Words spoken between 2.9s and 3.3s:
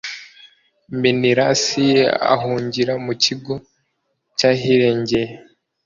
mu